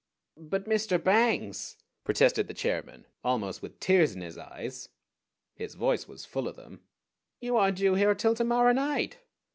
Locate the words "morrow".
8.43-8.73